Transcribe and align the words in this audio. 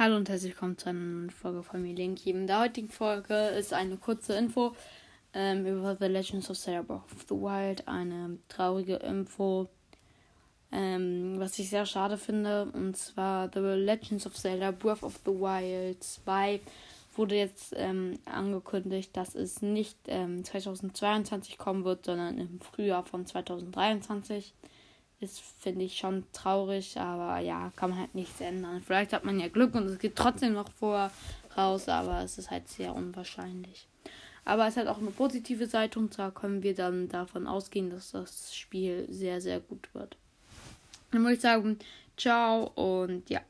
Hallo 0.00 0.14
und 0.14 0.28
herzlich 0.28 0.52
willkommen 0.52 0.78
zu 0.78 0.90
einer 0.90 1.00
neuen 1.00 1.30
Folge 1.30 1.64
von 1.64 1.82
mir, 1.82 1.92
Link. 1.92 2.24
In 2.24 2.46
der 2.46 2.60
heutigen 2.60 2.88
Folge 2.88 3.34
ist 3.34 3.72
eine 3.72 3.96
kurze 3.96 4.34
Info 4.34 4.76
ähm, 5.34 5.66
über 5.66 5.96
The 5.98 6.06
Legends 6.06 6.48
of 6.48 6.56
Zelda 6.56 6.82
Breath 6.82 7.12
of 7.12 7.26
the 7.28 7.34
Wild. 7.34 7.88
Eine 7.88 8.38
traurige 8.46 8.94
Info, 8.94 9.68
ähm, 10.70 11.40
was 11.40 11.58
ich 11.58 11.68
sehr 11.68 11.84
schade 11.84 12.16
finde. 12.16 12.70
Und 12.74 12.96
zwar 12.96 13.50
The 13.52 13.58
Legends 13.58 14.24
of 14.24 14.36
Zelda 14.36 14.70
Breath 14.70 15.02
of 15.02 15.18
the 15.24 15.32
Wild 15.32 16.00
2 16.00 16.60
wurde 17.16 17.34
jetzt 17.34 17.74
ähm, 17.76 18.20
angekündigt, 18.24 19.16
dass 19.16 19.34
es 19.34 19.62
nicht 19.62 19.98
2022 20.06 21.54
ähm, 21.54 21.58
kommen 21.58 21.84
wird, 21.84 22.06
sondern 22.06 22.38
im 22.38 22.60
Frühjahr 22.60 23.02
von 23.02 23.26
2023 23.26 24.54
ist, 25.20 25.40
finde 25.58 25.84
ich, 25.84 25.98
schon 25.98 26.24
traurig, 26.32 26.98
aber 26.98 27.40
ja, 27.40 27.72
kann 27.76 27.90
man 27.90 27.98
halt 27.98 28.14
nichts 28.14 28.40
ändern. 28.40 28.82
Vielleicht 28.84 29.12
hat 29.12 29.24
man 29.24 29.40
ja 29.40 29.48
Glück 29.48 29.74
und 29.74 29.84
es 29.86 29.98
geht 29.98 30.16
trotzdem 30.16 30.52
noch 30.52 30.70
vor 30.70 31.10
raus, 31.56 31.88
aber 31.88 32.22
es 32.22 32.38
ist 32.38 32.50
halt 32.50 32.68
sehr 32.68 32.94
unwahrscheinlich. 32.94 33.88
Aber 34.44 34.66
es 34.66 34.76
hat 34.76 34.86
auch 34.86 34.98
eine 34.98 35.10
positive 35.10 35.66
Seite 35.66 35.98
und 35.98 36.14
zwar 36.14 36.30
können 36.30 36.62
wir 36.62 36.74
dann 36.74 37.08
davon 37.08 37.46
ausgehen, 37.46 37.90
dass 37.90 38.12
das 38.12 38.56
Spiel 38.56 39.06
sehr, 39.10 39.40
sehr 39.40 39.60
gut 39.60 39.92
wird. 39.92 40.16
Dann 41.10 41.22
würde 41.22 41.34
ich 41.34 41.40
sagen, 41.40 41.78
ciao 42.16 42.70
und 42.74 43.28
ja. 43.28 43.40